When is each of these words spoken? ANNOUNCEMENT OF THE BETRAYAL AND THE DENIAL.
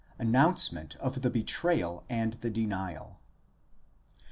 ANNOUNCEMENT 0.17 0.95
OF 0.95 1.21
THE 1.21 1.29
BETRAYAL 1.29 2.05
AND 2.09 2.33
THE 2.41 2.49
DENIAL. 2.49 3.19